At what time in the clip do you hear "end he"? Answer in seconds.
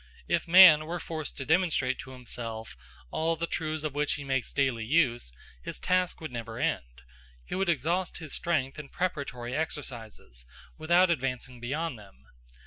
6.57-7.53